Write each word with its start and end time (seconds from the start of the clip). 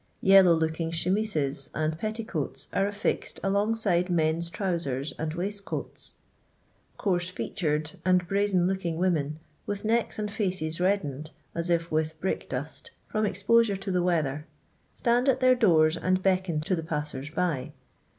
Yellow 0.21 0.53
looking 0.55 0.89
chemises 0.89 1.69
and 1.75 1.95
petticoats 1.95 2.67
are 2.73 2.87
affixed 2.87 3.39
along 3.43 3.75
side 3.75 4.09
men's 4.09 4.49
trowsers 4.49 5.13
and 5.19 5.35
waistcoats; 5.35 6.15
coarse 6.97 7.31
featund 7.31 7.97
and 8.03 8.27
brazen 8.27 8.67
looking 8.67 8.97
women, 8.97 9.37
with 9.67 9.85
necks 9.85 10.17
and 10.17 10.31
faces 10.31 10.81
I 10.81 10.85
reddened, 10.85 11.29
as 11.53 11.69
if 11.69 11.91
with 11.91 12.19
brick 12.19 12.49
dust, 12.49 12.89
from 13.09 13.27
exposure 13.27 13.75
to 13.75 13.91
the 13.91 14.01
weather, 14.01 14.47
stand 14.95 15.29
at 15.29 15.39
their 15.39 15.55
d^rs 15.55 15.99
and 16.01 16.19
beckon 16.23 16.61
to 16.61 16.75
the 16.75 16.81
passers 16.81 17.29
by. 17.29 17.71